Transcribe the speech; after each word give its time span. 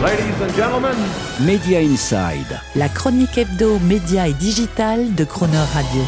Ladies 0.00 0.40
and 0.40 0.54
gentlemen, 0.54 0.96
Media 1.40 1.80
Inside. 1.80 2.60
La 2.76 2.88
chronique 2.88 3.36
hebdo, 3.36 3.80
média 3.80 4.28
et 4.28 4.32
digital 4.32 5.12
de 5.16 5.24
Croner 5.24 5.56
Radio. 5.74 6.02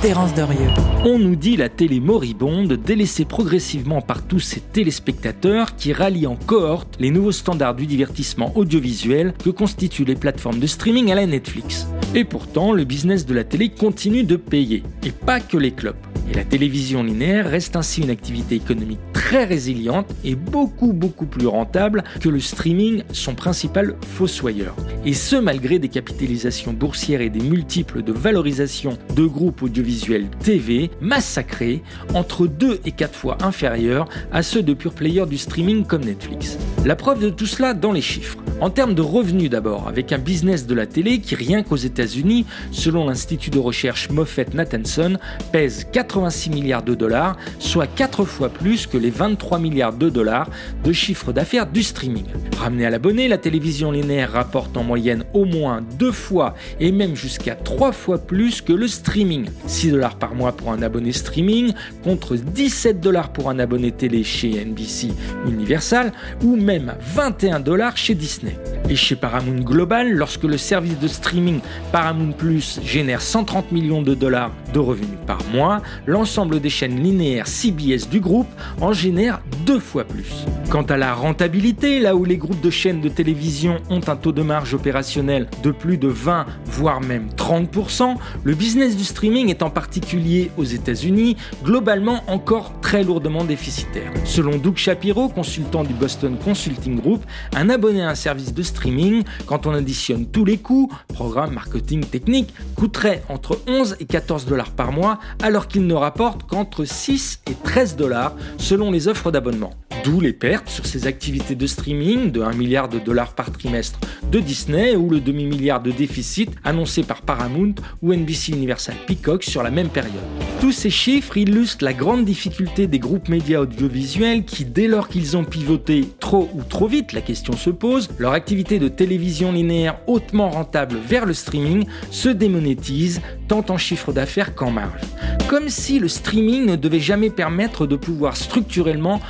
Terence 0.00 0.32
Derieux. 0.32 0.70
On 1.04 1.18
nous 1.18 1.36
dit 1.36 1.58
la 1.58 1.68
télé 1.68 2.00
moribonde, 2.00 2.72
délaissée 2.72 3.26
progressivement 3.26 4.00
par 4.00 4.22
tous 4.22 4.40
ces 4.40 4.60
téléspectateurs 4.60 5.76
qui 5.76 5.92
rallient 5.92 6.26
en 6.26 6.36
cohorte 6.36 6.96
les 7.00 7.10
nouveaux 7.10 7.32
standards 7.32 7.74
du 7.74 7.84
divertissement 7.84 8.56
audiovisuel 8.56 9.34
que 9.44 9.50
constituent 9.50 10.06
les 10.06 10.16
plateformes 10.16 10.58
de 10.58 10.66
streaming 10.66 11.12
à 11.12 11.14
la 11.14 11.26
Netflix. 11.26 11.86
Et 12.14 12.24
pourtant, 12.24 12.72
le 12.72 12.84
business 12.84 13.26
de 13.26 13.34
la 13.34 13.44
télé 13.44 13.68
continue 13.68 14.24
de 14.24 14.36
payer, 14.36 14.82
et 15.04 15.12
pas 15.12 15.40
que 15.40 15.58
les 15.58 15.72
clubs. 15.72 15.96
Et 16.30 16.34
la 16.34 16.44
télévision 16.44 17.02
linéaire 17.02 17.50
reste 17.50 17.76
ainsi 17.76 18.00
une 18.00 18.10
activité 18.10 18.54
économique 18.54 19.00
très 19.18 19.44
résiliente 19.44 20.06
et 20.22 20.36
beaucoup 20.36 20.92
beaucoup 20.92 21.26
plus 21.26 21.48
rentable 21.48 22.04
que 22.20 22.28
le 22.28 22.38
streaming, 22.38 23.02
son 23.12 23.34
principal 23.34 23.96
fossoyeur. 24.14 24.76
Et 25.04 25.12
ce 25.12 25.34
malgré 25.34 25.80
des 25.80 25.88
capitalisations 25.88 26.72
boursières 26.72 27.20
et 27.20 27.28
des 27.28 27.40
multiples 27.40 28.02
de 28.02 28.12
valorisation 28.12 28.96
de 29.16 29.26
groupes 29.26 29.62
audiovisuels 29.62 30.28
TV 30.44 30.92
massacrés 31.00 31.82
entre 32.14 32.46
2 32.46 32.78
et 32.84 32.92
4 32.92 33.12
fois 33.12 33.38
inférieurs 33.42 34.08
à 34.30 34.44
ceux 34.44 34.62
de 34.62 34.72
pure 34.72 34.94
players 34.94 35.26
du 35.26 35.36
streaming 35.36 35.84
comme 35.84 36.04
Netflix. 36.04 36.56
La 36.84 36.94
preuve 36.94 37.20
de 37.20 37.30
tout 37.30 37.46
cela 37.46 37.74
dans 37.74 37.90
les 37.90 38.00
chiffres. 38.00 38.38
En 38.60 38.70
termes 38.70 38.94
de 38.94 39.02
revenus 39.02 39.50
d'abord, 39.50 39.86
avec 39.86 40.12
un 40.12 40.18
business 40.18 40.66
de 40.66 40.74
la 40.74 40.86
télé 40.86 41.20
qui 41.20 41.34
rien 41.36 41.62
qu'aux 41.62 41.76
États-Unis, 41.76 42.44
selon 42.72 43.06
l'institut 43.06 43.50
de 43.50 43.58
recherche 43.58 44.10
Moffett-Nathanson, 44.10 45.18
pèse 45.52 45.86
86 45.92 46.50
milliards 46.50 46.82
de 46.82 46.94
dollars, 46.94 47.36
soit 47.58 47.86
4 47.86 48.24
fois 48.24 48.48
plus 48.48 48.86
que 48.86 48.96
les 48.96 49.07
23 49.10 49.58
milliards 49.58 49.92
de 49.92 50.08
dollars 50.10 50.48
de 50.84 50.92
chiffre 50.92 51.32
d'affaires 51.32 51.66
du 51.66 51.82
streaming. 51.82 52.24
Ramené 52.58 52.86
à 52.86 52.90
l'abonné, 52.90 53.28
la 53.28 53.38
télévision 53.38 53.92
linéaire 53.92 54.32
rapporte 54.32 54.76
en 54.76 54.84
moyenne 54.84 55.24
au 55.32 55.44
moins 55.44 55.82
2 55.98 56.12
fois 56.12 56.54
et 56.80 56.92
même 56.92 57.14
jusqu'à 57.14 57.54
3 57.54 57.92
fois 57.92 58.18
plus 58.18 58.60
que 58.60 58.72
le 58.72 58.88
streaming. 58.88 59.46
6 59.66 59.92
dollars 59.92 60.16
par 60.16 60.34
mois 60.34 60.52
pour 60.52 60.72
un 60.72 60.82
abonné 60.82 61.12
streaming 61.12 61.72
contre 62.02 62.36
17 62.36 63.00
dollars 63.00 63.32
pour 63.32 63.50
un 63.50 63.58
abonné 63.58 63.92
télé 63.92 64.24
chez 64.24 64.64
NBC 64.64 65.08
Universal 65.46 66.12
ou 66.42 66.56
même 66.56 66.94
21 67.14 67.60
dollars 67.60 67.96
chez 67.96 68.14
Disney. 68.14 68.56
Et 68.90 68.96
chez 68.96 69.16
Paramount 69.16 69.60
Global, 69.60 70.10
lorsque 70.10 70.44
le 70.44 70.56
service 70.56 70.98
de 70.98 71.08
streaming 71.08 71.60
Paramount 71.92 72.32
Plus 72.32 72.80
génère 72.82 73.20
130 73.20 73.70
millions 73.70 74.00
de 74.00 74.14
dollars 74.14 74.50
de 74.72 74.78
revenus 74.78 75.18
par 75.26 75.44
mois, 75.52 75.82
l'ensemble 76.06 76.58
des 76.58 76.70
chaînes 76.70 77.02
linéaires 77.02 77.48
CBS 77.48 78.08
du 78.10 78.20
groupe 78.20 78.48
en 78.80 78.94
génère 78.94 79.40
deux 79.64 79.80
fois 79.80 80.04
plus. 80.04 80.44
Quant 80.70 80.82
à 80.82 80.96
la 80.96 81.14
rentabilité, 81.14 82.00
là 82.00 82.14
où 82.14 82.24
les 82.24 82.36
groupes 82.36 82.60
de 82.60 82.70
chaînes 82.70 83.00
de 83.00 83.08
télévision 83.08 83.78
ont 83.90 84.00
un 84.06 84.16
taux 84.16 84.32
de 84.32 84.42
marge 84.42 84.74
opérationnel 84.74 85.48
de 85.62 85.70
plus 85.70 85.98
de 85.98 86.08
20 86.08 86.46
voire 86.66 87.00
même 87.00 87.28
30%, 87.36 88.16
le 88.44 88.54
business 88.54 88.96
du 88.96 89.04
streaming 89.04 89.48
est 89.48 89.62
en 89.62 89.70
particulier 89.70 90.50
aux 90.56 90.64
États-Unis 90.64 91.36
globalement 91.64 92.22
encore 92.28 92.72
très 92.80 93.02
lourdement 93.02 93.44
déficitaire. 93.44 94.12
Selon 94.24 94.58
Doug 94.58 94.76
Shapiro, 94.76 95.28
consultant 95.28 95.84
du 95.84 95.94
Boston 95.94 96.36
Consulting 96.42 97.00
Group, 97.00 97.24
un 97.54 97.70
abonné 97.70 98.02
à 98.02 98.10
un 98.10 98.14
service 98.14 98.52
de 98.52 98.62
streaming, 98.62 99.24
quand 99.46 99.66
on 99.66 99.72
additionne 99.72 100.26
tous 100.26 100.44
les 100.44 100.58
coûts, 100.58 100.90
programme, 101.08 101.54
marketing, 101.54 102.04
technique, 102.04 102.54
coûterait 102.74 103.22
entre 103.28 103.60
11 103.66 103.96
et 104.00 104.04
14 104.04 104.46
dollars 104.46 104.70
par 104.70 104.92
mois 104.92 105.18
alors 105.42 105.68
qu'il 105.68 105.86
ne 105.86 105.94
rapporte 105.94 106.42
qu'entre 106.44 106.84
6 106.84 107.40
et 107.50 107.54
13 107.64 107.96
dollars 107.96 108.34
selon 108.58 108.90
les 108.90 109.08
offres 109.08 109.30
d'abonnement 109.30 109.47
abonnement. 109.48 109.87
D'où 110.08 110.20
les 110.20 110.32
pertes 110.32 110.70
sur 110.70 110.86
ces 110.86 111.06
activités 111.06 111.54
de 111.54 111.66
streaming 111.66 112.32
de 112.32 112.40
1 112.40 112.54
milliard 112.54 112.88
de 112.88 112.98
dollars 112.98 113.34
par 113.34 113.52
trimestre 113.52 114.00
de 114.32 114.40
Disney 114.40 114.96
ou 114.96 115.10
le 115.10 115.20
demi-milliard 115.20 115.82
de 115.82 115.90
déficit 115.90 116.50
annoncé 116.64 117.02
par 117.02 117.20
Paramount 117.20 117.74
ou 118.00 118.14
NBC 118.14 118.52
Universal 118.52 118.94
Peacock 119.06 119.44
sur 119.44 119.62
la 119.62 119.70
même 119.70 119.90
période. 119.90 120.14
Tous 120.62 120.72
ces 120.72 120.88
chiffres 120.88 121.36
illustrent 121.36 121.84
la 121.84 121.92
grande 121.92 122.24
difficulté 122.24 122.86
des 122.86 122.98
groupes 122.98 123.28
médias 123.28 123.60
audiovisuels 123.60 124.46
qui, 124.46 124.64
dès 124.64 124.88
lors 124.88 125.08
qu'ils 125.08 125.36
ont 125.36 125.44
pivoté 125.44 126.08
trop 126.20 126.48
ou 126.54 126.62
trop 126.62 126.88
vite, 126.88 127.12
la 127.12 127.20
question 127.20 127.52
se 127.52 127.68
pose, 127.68 128.08
leur 128.16 128.32
activité 128.32 128.78
de 128.78 128.88
télévision 128.88 129.52
linéaire 129.52 130.00
hautement 130.06 130.48
rentable 130.48 130.96
vers 130.96 131.26
le 131.26 131.34
streaming 131.34 131.84
se 132.10 132.30
démonétise 132.30 133.20
tant 133.46 133.64
en 133.68 133.76
chiffre 133.76 134.12
d'affaires 134.12 134.54
qu'en 134.54 134.70
marge. 134.70 135.02
Comme 135.48 135.70
si 135.70 135.98
le 135.98 136.08
streaming 136.08 136.66
ne 136.66 136.76
devait 136.76 137.00
jamais 137.00 137.30
permettre 137.30 137.86
de 137.86 137.96
pouvoir 137.96 138.36
structurellement 138.36 139.20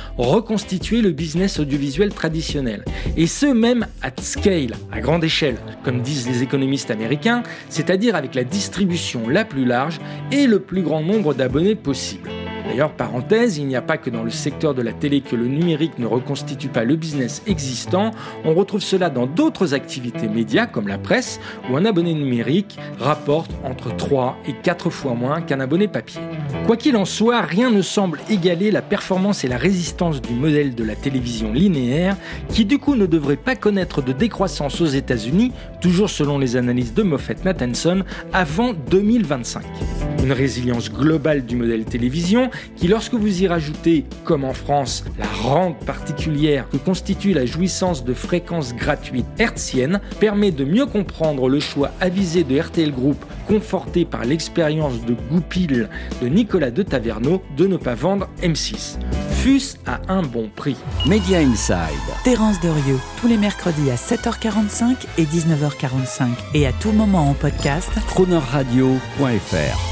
le 0.71 1.11
business 1.11 1.59
audiovisuel 1.59 2.13
traditionnel. 2.13 2.83
Et 3.17 3.27
ce 3.27 3.47
même 3.47 3.87
at 4.01 4.11
scale, 4.21 4.75
à 4.91 5.01
grande 5.01 5.23
échelle, 5.23 5.57
comme 5.83 6.01
disent 6.01 6.27
les 6.27 6.43
économistes 6.43 6.91
américains, 6.91 7.43
c'est-à-dire 7.69 8.15
avec 8.15 8.35
la 8.35 8.43
distribution 8.43 9.27
la 9.27 9.45
plus 9.45 9.65
large 9.65 9.99
et 10.31 10.45
le 10.45 10.59
plus 10.59 10.83
grand 10.83 11.01
nombre 11.01 11.33
d'abonnés 11.33 11.75
possible. 11.75 12.29
D'ailleurs, 12.69 12.91
parenthèse, 12.91 13.57
il 13.57 13.65
n'y 13.65 13.75
a 13.75 13.81
pas 13.81 13.97
que 13.97 14.11
dans 14.11 14.21
le 14.21 14.29
secteur 14.29 14.75
de 14.75 14.83
la 14.83 14.93
télé 14.93 15.21
que 15.21 15.35
le 15.35 15.47
numérique 15.47 15.97
ne 15.97 16.05
reconstitue 16.05 16.67
pas 16.67 16.83
le 16.83 16.95
business 16.95 17.41
existant, 17.47 18.11
on 18.45 18.53
retrouve 18.53 18.81
cela 18.81 19.09
dans 19.09 19.25
d'autres 19.25 19.73
activités 19.73 20.27
médias 20.27 20.67
comme 20.67 20.87
la 20.87 20.99
presse, 20.99 21.39
où 21.67 21.77
un 21.77 21.85
abonné 21.85 22.13
numérique 22.13 22.77
rapporte 22.99 23.49
entre 23.63 23.95
3 23.95 24.37
et 24.47 24.53
4 24.53 24.91
fois 24.91 25.15
moins 25.15 25.41
qu'un 25.41 25.59
abonné 25.59 25.87
papier. 25.87 26.21
Quoi 26.67 26.77
qu'il 26.77 26.95
en 26.95 27.05
soit, 27.05 27.41
rien 27.41 27.71
ne 27.71 27.81
semble 27.81 28.19
égaler 28.29 28.69
la 28.69 28.83
performance 28.83 29.43
et 29.43 29.47
la 29.47 29.57
résistance 29.57 30.21
du 30.21 30.33
modèle 30.33 30.75
de 30.75 30.83
la 30.83 30.93
télévision 30.93 31.51
linéaire, 31.51 32.17
qui 32.49 32.65
du 32.65 32.77
coup 32.77 32.93
ne 32.93 33.07
devrait 33.07 33.35
pas 33.35 33.55
connaître 33.55 34.03
de 34.03 34.13
décroissance 34.13 34.79
aux 34.79 34.85
États-Unis, 34.85 35.53
toujours 35.81 36.11
selon 36.11 36.37
les 36.37 36.55
analyses 36.55 36.93
de 36.93 37.01
Moffett-Nathanson, 37.01 38.03
avant 38.31 38.73
2025. 38.91 39.63
Une 40.21 40.33
résilience 40.33 40.91
globale 40.91 41.45
du 41.45 41.55
modèle 41.55 41.85
télévision 41.85 42.51
qui, 42.75 42.87
lorsque 42.87 43.13
vous 43.13 43.43
y 43.43 43.47
rajoutez, 43.47 44.05
comme 44.23 44.43
en 44.43 44.53
France, 44.53 45.03
la 45.17 45.25
rente 45.25 45.77
particulière 45.85 46.67
que 46.69 46.77
constitue 46.77 47.33
la 47.33 47.45
jouissance 47.45 48.03
de 48.03 48.13
fréquences 48.13 48.75
gratuites 48.75 49.25
hertziennes, 49.37 50.01
permet 50.19 50.51
de 50.51 50.65
mieux 50.65 50.85
comprendre 50.85 51.49
le 51.49 51.59
choix 51.59 51.91
avisé 51.99 52.43
de 52.43 52.59
RTL 52.59 52.91
Group, 52.91 53.23
conforté 53.47 54.05
par 54.05 54.25
l'expérience 54.25 55.05
de 55.05 55.15
Goupil 55.31 55.89
de 56.21 56.27
Nicolas 56.27 56.71
de 56.71 56.83
Taverneau, 56.83 57.41
de 57.57 57.67
ne 57.67 57.77
pas 57.77 57.95
vendre 57.95 58.29
M6 58.41 58.97
fût-ce 59.39 59.77
à 59.85 60.01
un 60.09 60.21
bon 60.21 60.49
prix. 60.53 60.75
Media 61.07 61.39
Inside. 61.39 61.77
Terence 62.23 62.59
Derieux, 62.59 62.99
tous 63.21 63.27
les 63.27 63.37
mercredis 63.37 63.89
à 63.89 63.95
7h45 63.95 64.95
et 65.17 65.23
19h45 65.23 66.27
et 66.53 66.67
à 66.67 66.73
tout 66.73 66.91
moment 66.91 67.29
en 67.29 67.33
podcast. 67.33 67.89
Cronerradio.fr 68.07 69.88